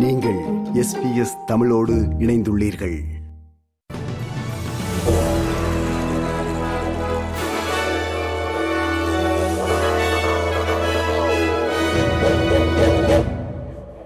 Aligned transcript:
நீங்கள் 0.00 0.38
எஸ்பிஎஸ் 0.74 1.44
தமிழோடு 1.46 1.92
இணைந்துள்ளீர்கள். 1.94 2.98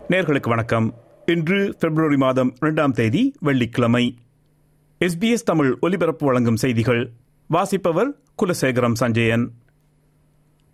நேர்களுக்கு 0.09 0.49
வணக்கம். 0.49 0.95
இன்று 1.27 1.77
பிப்ரவரி 1.79 2.17
மாதம் 2.17 2.55
இரண்டாம் 2.61 2.93
தேதி 2.93 3.35
வெள்ளிக்கிழமை. 3.41 4.19
எஸ்பிஎஸ் 5.01 5.45
தமிழ் 5.45 5.77
ஒலிபரப்பு 5.81 6.27
வழங்கும் 6.27 6.57
செய்திகள். 6.57 7.11
வாசிப்பவர் 7.47 8.15
Kulasekaram 8.43 8.95
Sanjayan. 8.95 9.51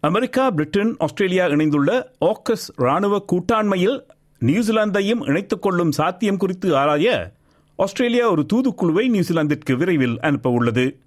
America 0.01 0.51
Britain 0.51 0.97
Australia 0.99 1.47
இணைந்துள்ள 1.47 2.13
ஆக்கஸ் 2.21 2.71
ராணுவ 2.77 3.25
கூட்டாண்மையில் 3.33 4.07
நியூசிலாந்தையும் 4.45 5.29
இணைத்துக் 5.29 5.63
கொள்ளும் 5.63 5.93
சாத்தியம் 5.93 6.37
குறித்து 6.37 6.77
ஆராய 6.77 7.33
ஆஸ்திரேலியா 7.77 8.31
ஒரு 8.31 8.47
தூதுக்குழுவை 8.53 9.05
நியூசிலாந்திற்கு 9.11 9.77
விரைவில் 9.77 10.21
அனுப்ப 10.21 10.51
உள்ளது 10.51 10.99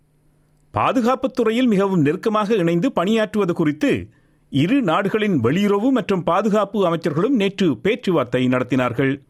பாதுகாப்புத் 0.71 1.33
துறையில் 1.33 1.67
மிகவும் 1.67 2.01
நெருக்கமாக 2.01 2.55
இணைந்து 2.55 2.91
பணியாற்றுவது 2.95 3.51
குறித்து 3.51 4.09
இரு 4.49 4.81
நாடுகளின் 4.81 5.41
வெளியுறவு 5.41 5.89
மற்றும் 5.89 6.23
பாதுகாப்பு 6.23 6.85
அமைச்சர்களும் 6.85 7.29
நேற்று 7.29 7.77
பேச்சுவார்த்தை 7.77 8.47
நடத்தினார்கள். 8.47 9.21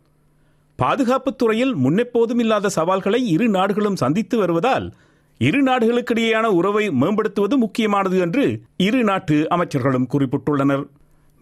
பாதுகாப்புத் 0.76 1.38
துறையில் 1.38 1.76
முன்னெப்போதும் 1.76 2.40
இல்லாத 2.40 2.70
சவால்களை 2.70 3.29
இரு 3.29 3.49
நாடுகளும் 3.49 3.95
சந்தித்து 3.95 4.38
வருவதால் 4.38 4.93
இரு 5.38 5.63
நாடுகளுக்கிடையேயான 5.63 6.43
உறவை 6.43 6.90
மேம்படுத்துவது 6.90 7.57
முக்கியமானது 7.57 8.20
என்று 8.20 8.62
இரு 8.77 9.04
நாட்டு 9.04 9.48
அமைச்சர்களும் 9.49 10.07
குறிப்பிட்டுள்ளனர். 10.13 10.85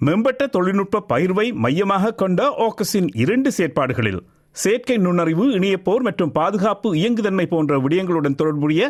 மேம்பட்ட 0.02 0.48
தொழில்நுட்ப 0.48 1.06
பயிர்வை 1.10 1.54
மையமாக 1.54 2.14
கொண்ட 2.14 2.42
ஓக்கஸின் 2.60 3.10
இரண்டு 3.14 3.52
செயற்பாடுகளில் 3.52 4.22
செயற்கை 4.56 4.98
நுண்ணறிவு 4.98 5.44
இணையப்போர் 5.52 6.00
மற்றும் 6.00 6.32
பாதுகாப்பு 6.32 6.94
இயங்குதன்மை 6.94 7.46
போன்ற 7.46 7.80
விடயங்களுடன் 7.80 8.36
தொடர்புடைய 8.36 8.82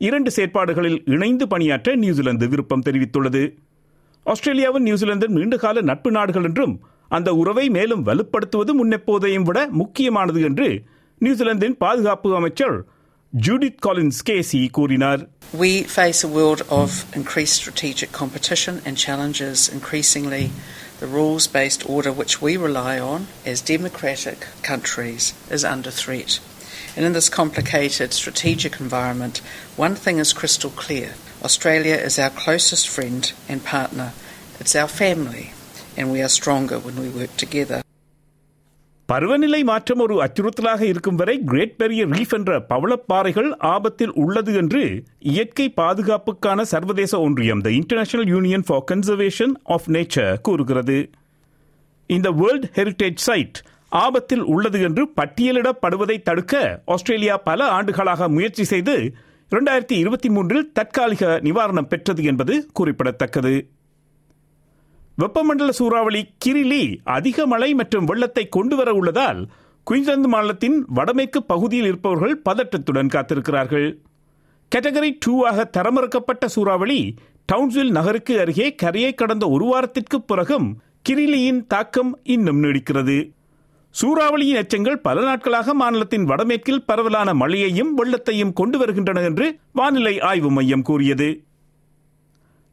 இரண்டு 0.00 0.30
செயற்பாடுகளில் 0.30 0.98
இணைந்து 1.04 1.46
பணியாற்ற 1.48 1.94
நியூசிலாந்து 1.94 2.48
விருப்பம் 2.48 2.84
தெரிவித்துள்ளது. 2.86 3.42
ஆஸ்திரேலியாவும் 4.26 4.86
நியூசிலாந்தும் 4.86 5.32
நீண்டகால 5.32 5.80
நட்பு 5.80 6.10
நாடுகள் 6.10 6.44
என்றும் 6.44 6.74
அந்த 7.08 7.34
உறவை 7.34 7.68
மேலும் 7.68 8.06
வலுப்படுத்துவது 8.06 8.74
முன்னெப்போதையும் 8.80 9.42
விட 9.42 9.68
முக்கியமானது 9.70 10.42
என்று 10.42 10.68
நியூசிலாந்தின் 11.20 11.76
பாதுகாப்பு 11.76 12.36
அமைச்சர் 12.36 12.76
ஜூடித் 13.45 13.79
காலின்ஸ் 13.85 14.19
கேசி 14.29 14.61
கூறினார் 14.77 15.21
We 15.63 15.71
face 15.97 16.19
a 16.27 16.31
world 16.37 16.61
of 16.81 16.89
increased 17.19 17.57
strategic 17.63 18.11
competition 18.21 18.75
and 18.85 19.03
challenges 19.05 19.57
increasingly 19.77 20.45
the 21.01 21.09
rules 21.17 21.45
based 21.57 21.81
order 21.95 22.11
which 22.19 22.41
we 22.45 22.53
rely 22.57 22.95
on 22.99 23.27
as 23.51 23.61
democratic 23.75 24.39
countries 24.69 25.25
is 25.57 25.63
under 25.73 25.91
threat. 25.91 26.31
And 26.95 27.05
in 27.07 27.13
this 27.13 27.29
complicated 27.41 28.13
strategic 28.13 28.79
environment, 28.79 29.41
one 29.75 29.95
thing 29.95 30.19
is 30.19 30.33
crystal 30.41 30.73
clear 30.83 31.09
Australia 31.43 31.95
is 31.95 32.17
our 32.17 32.29
closest 32.29 32.87
friend 32.87 33.23
and 33.49 33.71
partner, 33.75 34.09
it's 34.61 34.75
our 34.75 34.87
family, 34.87 35.53
and 35.97 36.11
we 36.11 36.21
are 36.21 36.29
stronger 36.29 36.79
when 36.79 36.97
we 37.03 37.09
work 37.09 37.35
together. 37.37 37.81
பருவநிலை 39.08 39.60
மாற்றம் 39.62 39.98
ஒரு 39.98 40.14
அச்சுறுத்தலாக 40.24 40.82
இருக்கும் 40.82 41.14
வரை 41.14 41.34
great 41.44 41.76
பெரிய 41.76 42.06
reef 42.06 42.34
என்ற 42.34 42.58
பவளப்பாறைகள் 42.72 43.48
ஆபத்தில் 43.58 44.12
உள்ளது 44.12 44.54
என்று 44.54 44.82
இயற்கை 45.18 45.66
பாதுகாப்புக்கான 45.76 46.66
சர்வதேச 46.72 47.20
ஒன்றியம் 47.20 47.60
the 47.60 47.70
International 47.70 48.28
Union 48.28 48.64
for 48.66 48.84
Conservation 48.90 49.54
of 49.62 49.88
Nature 49.88 50.34
கூறுகிறது. 50.40 50.98
இந்த 52.06 52.30
வேர்ல்ட் 52.30 52.68
ஹெரிடேஜ் 52.74 53.24
சைட் 53.28 53.60
ஆபத்தில் 53.88 54.44
உள்ளது 54.44 54.80
என்று 54.80 55.04
பட்டியலிடப்படுவதை 55.16 56.18
தடுக்க 56.22 56.82
ஆஸ்திரேலியா 56.84 57.36
பல 57.48 57.68
ஆண்டுகளாக 57.78 58.28
முயற்சி 58.28 58.64
செய்து 58.64 58.96
இரண்டாயிரத்தி 59.52 59.96
இருபத்தி 60.02 60.28
மூன்றில் 60.28 60.70
தற்காலிக 60.72 61.40
நிவாரணம் 61.42 61.90
பெற்றது 61.92 62.22
என்பது 62.24 62.54
குறிப்பிடத்தக்கது. 62.72 63.54
வெப்பமண்டல 65.22 65.68
சூறாவளி 65.68 66.20
கிரிலி 66.44 66.98
அதிக 67.02 67.46
மழை 67.46 67.74
மற்றும் 67.74 68.04
வெள்ளத்தை 68.04 68.48
கொண்டுவர 68.48 68.92
உள்ளதால் 68.92 69.48
குயின்ஸ்லாந்து 69.86 70.28
மாநிலத்தின் 70.28 70.84
வடமேற்கு 70.88 71.42
பகுதியில் 71.42 71.84
இருப்பவர்கள் 71.84 72.40
பதட்டத்துடன் 72.44 73.12
காத்திருக்கிறார்கள். 73.14 73.88
கேட்டகரி 74.72 75.10
டூ 75.18 75.44
ஆக 75.44 75.70
தரமிறக்கப்பட்ட 75.76 76.44
சூறாவளி 76.46 77.14
டவுன்ஸ்வில் 77.52 77.90
நகருக்கு 77.90 78.40
அருகே 78.40 78.74
கரையை 78.74 79.14
கடந்த 79.14 79.48
ஒரு 79.48 79.64
வாரத்திற்கு 79.64 80.22
பிறகும் 80.22 80.68
கிரிலியின் 81.08 81.66
தாக்கம் 81.66 82.18
இன்னும் 82.22 82.62
நீடிக்கிறது. 82.62 83.18
சூறாவளியின் 84.02 84.60
எச்சங்கள் 84.62 84.98
பல 84.98 85.20
நாட்களாக 85.20 85.74
மாநிலத்தின் 85.74 86.24
வடமேற்கில் 86.24 86.84
பரவலான 86.86 87.34
மழையையும் 87.34 87.92
வெள்ளத்தையும் 87.98 88.52
கொண்டு 88.52 88.78
வருகின்றன 88.78 89.22
என்று 89.22 89.58
வானிலை 89.72 90.20
ஆய்வு 90.20 90.50
மையம் 90.50 90.82
கூறியது. 90.82 91.47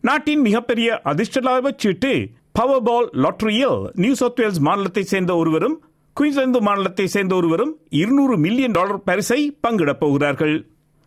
நாட்டின் 0.05 0.41
மிகப்பெரிய 0.41 1.01
அதிர்ஷ்ட 1.03 1.71
சீட்டு 1.77 2.11
பவர் 2.51 2.81
பால் 2.81 3.07
லாட்டரியில் 3.23 3.77
நியூ 3.93 4.13
சவுத் 4.13 4.39
வேல்ஸ் 4.39 4.59
மாநிலத்தை 4.59 5.03
சேர்ந்த 5.03 5.35
ஒருவரும் 5.35 5.75
குயின்ஸ்லாந்து 6.17 6.61
மாநிலத்தை 6.61 7.07
சேர்ந்த 7.07 7.35
ஒருவரும் 7.35 7.71
இருநூறு 7.89 8.37
மில்லியன் 8.37 8.71
டாலர் 8.71 9.03
பரிசை 9.03 9.57
பங்கிடப் 9.67 9.99
போகிறார்கள். 9.99 10.55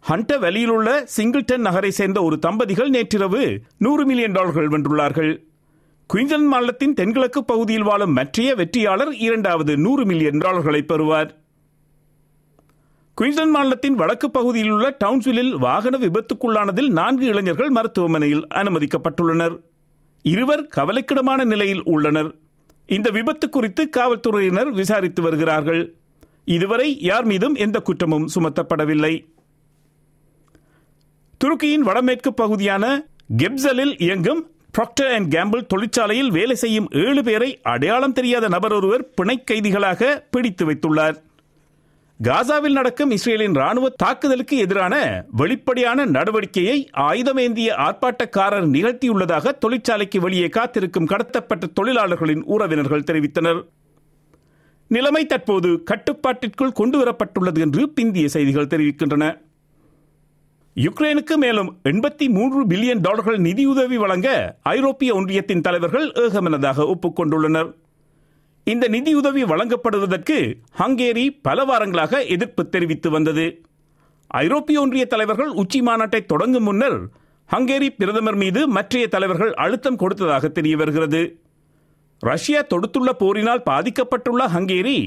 ஹண்ட 0.09 0.39
வெளியில் 0.39 0.69
உள்ள 0.69 0.89
சிங்கிள்டன் 1.17 1.65
நகரை 1.67 1.91
சேர்ந்த 1.91 2.23
ஒரு 2.23 2.39
தம்பதிகள் 2.39 2.89
நேற்றிரவு 2.89 3.61
நூறு 3.79 4.07
மில்லியன் 4.07 4.33
டாலர்கள் 4.33 4.69
வென்றுள்ளார்கள். 4.69 5.33
குயின்ஸ்லாந்து 6.11 6.49
மாநிலத்தின் 6.49 6.95
தென்கிழக்கு 6.95 7.45
பகுதியில் 7.45 7.83
வாழும் 7.83 8.13
மற்றைய 8.13 8.55
வெற்றியாளர் 8.55 9.15
இரண்டாவது 9.19 9.77
நூறு 9.77 10.05
மில்லியன் 10.05 10.39
டாலர்களை 10.39 10.83
பெறுவார். 10.83 11.31
குயின்ஸ்லாந்து 13.19 13.53
மாநிலத்தின் 13.53 13.95
வடக்கு 13.95 14.31
பகுதியில் 14.31 14.71
உள்ள 14.71 14.97
டவுன்ஸ்வில்லில் 15.05 15.55
வாகன 15.55 15.99
விபத்துக்குள்ளானதில் 15.99 16.89
நான்கு 16.89 17.27
இளைஞர்கள் 17.27 17.69
மருத்துவமனையில் 17.69 18.47
அனுமதிக்கப்பட்டுள்ளனர். 18.55 19.61
இருவர் 20.23 20.69
கவலைக்கிடமான 20.77 21.45
நிலையில் 21.45 21.83
உள்ளனர். 21.85 22.35
இந்த 22.87 23.11
விபத்து 23.11 23.49
குறித்து 23.49 23.89
காவல்துறையினர் 23.89 24.71
விசாரித்து 24.71 25.23
வருகிறார்கள். 25.23 25.95
இதுவரை 26.45 27.01
யார் 27.01 27.25
மீதும் 27.25 27.55
எந்த 27.55 27.81
குற்றமும் 27.81 28.29
சுமத்தப்படவில்லை. 28.35 29.27
துருக்கியின் 31.45 31.87
வடமேற்கு 31.89 32.35
பகுதியான 32.35 33.07
கெப்சலில் 33.37 34.03
இயங்கும் 34.03 34.51
ப்ராக்டர் 34.79 35.15
அண்ட் 35.15 35.35
கேம்பிள் 35.35 35.67
தொழிற்சாலையில் 35.67 36.31
வேலை 36.31 36.55
செய்யும் 36.55 36.89
ஏழு 36.91 37.25
பேரை 37.25 37.61
அடையாளம் 37.63 38.13
தெரியாத 38.13 38.49
நபர் 38.49 38.73
ஒருவர் 38.73 39.11
பிணை 39.15 39.45
கைதிகளாக 39.45 40.27
பிடித்து 40.31 40.67
வைத்துள்ளார். 40.73 41.27
காசாவில் 42.25 42.73
நடக்கும் 42.73 43.11
இஸ்ரேலின் 43.11 43.55
ராணுவ 43.55 43.89
தாக்குதலுக்கு 43.89 44.57
எதிரான 44.57 45.25
வெளிப்படையான 45.33 46.07
நடவடிக்கையை 46.07 46.87
ஆயுதமேந்திய 46.93 47.69
ஆர்ப்பாட்டக்காரர் 47.85 48.67
நிகழ்த்தியுள்ளதாக 48.75 49.53
தொழிற்சாலைக்கு 49.59 50.19
வெளியே 50.19 50.49
காத்திருக்கும் 50.49 51.07
கடத்தப்பட்ட 51.07 51.67
தொழிலாளர்களின் 51.75 52.43
உறவினர்கள் 52.45 53.07
தெரிவித்தனர். 53.11 53.61
நிலைமை 54.89 55.27
தற்போது 55.27 55.83
கட்டுப்பாட்டிற்குள் 55.85 56.77
கொண்டுவரப்பட்டுள்ளது 56.81 57.59
என்று 57.59 57.93
பிந்திய 57.97 58.27
செய்திகள் 58.27 58.71
தெரிவிக்கின்றன. 58.75 59.41
யுக்ரைனுக்கு 60.77 61.37
மேலும் 61.37 61.79
எண்பத்தி 61.85 62.29
மூன்று 62.29 62.67
பில்லியன் 62.67 63.01
டாலர்கள் 63.01 63.39
நிதியுதவி 63.39 63.97
வழங்க 63.97 64.59
ஐரோப்பிய 64.63 65.15
ஒன்றியத்தின் 65.15 65.61
தலைவர்கள் 65.61 66.09
ஏகமனதாக 66.11 66.95
ஒப்புக்கொண்டுள்ளனர். 66.95 67.71
இந்த 68.73 68.89
நிதியுதவி 68.89 69.43
வழங்கப்படுவதற்கு 69.45 70.37
ஹங்கேரி 70.79 71.39
பல 71.43 71.65
வாரங்களாக 71.65 72.27
எதிர்ப்பு 72.27 72.69
தெரிவித்து 72.69 73.11
வந்தது. 73.11 73.45
ஐரோப்பிய 74.27 74.81
ஒன்றிய 74.81 75.07
தலைவர்கள் 75.07 75.49
உச்சி 75.49 75.81
மாநாட்டை 75.81 76.21
தொடங்கும் 76.27 76.63
முன்னர் 76.63 76.99
ஹங்கேரி 77.53 77.89
பிரதமர் 78.01 78.35
மீது 78.35 78.69
மற்றைய 78.69 79.09
தலைவர்கள் 79.09 79.55
அழுத்தம் 79.55 79.97
கொடுத்ததாக 79.97 80.49
தெரிய 80.49 80.77
வருகிறது. 80.77 81.23
ரஷ்யா 82.21 82.61
தொடுத்துள்ள 82.63 83.11
போரினால் 83.23 83.67
பாதிக்கப்பட்டுள்ள 83.71 84.43
ஹங்கேரி 84.57 84.99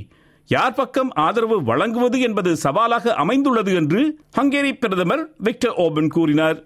யார் 0.49 0.73
பக்கம் 0.73 1.11
ஆதரவு 1.25 1.63
வழங்குவது 1.63 2.19
என்பது 2.19 2.53
சவாலாக 2.55 3.13
அமைந்துள்ளது 3.13 3.73
என்று 3.73 4.01
ஹங்கேரி 4.37 4.73
பிரதமர் 4.79 5.23
விக்டர் 5.37 5.75
ஓபன் 5.85 6.07
கூறினார். 6.07 6.57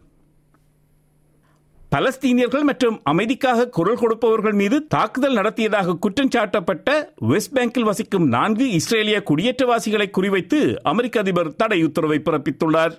பலஸ்தீனியர்கள் 1.94 2.62
மற்றும் 2.62 3.02
அமைதிக்காக 3.12 3.70
குரல் 3.70 3.98
கொடுப்பவர்கள் 3.98 4.52
மீது 4.52 4.88
தாக்குதல் 4.88 5.34
நடத்தியதாக 5.34 5.96
குற்றம் 5.96 6.32
சாட்டப்பட்ட 6.36 6.90
வெஸ்ட் 7.16 7.54
பேங்கில் 7.58 7.84
வசிக்கும் 7.84 8.28
நான்கு 8.28 8.66
இஸ்ரேலிய 8.68 9.18
குடியேற்றவாசிகளை 9.30 10.08
குறிவைத்து 10.18 10.76
அமெரிக்க 10.84 11.20
அதிபர் 11.20 11.56
தடை 11.56 11.84
உத்தரவை 11.84 12.22
பிறப்பித்துள்ளார். 12.26 12.96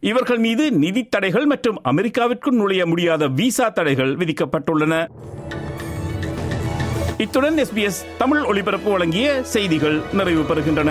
இவர்கள் 0.00 0.38
மீது 0.38 0.72
நிதி 0.72 1.04
தடைகள் 1.04 1.46
மற்றும் 1.46 1.80
அமெரிக்காவிற்குள் 1.84 2.58
நுழைய 2.60 2.86
முடியாத 2.86 3.26
விசா 3.26 3.68
தடைகள் 3.68 4.16
விதிக்கப்பட்டுள்ளன. 4.16 5.06
இத்துடன் 7.18 7.54
எஸ்பிஎஸ் 7.54 8.04
தமிழ் 8.18 8.42
ஒளிபரப்பு 8.42 8.90
வழங்கிய 8.90 9.42
செய்திகள் 9.42 10.00
நிறைவு 10.12 10.42
பெறுகின்றன. 10.42 10.90